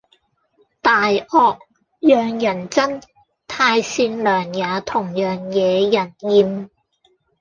[0.81, 1.59] 大惡
[1.99, 3.03] 讓人憎，
[3.47, 6.69] 太善良也同樣惹人厭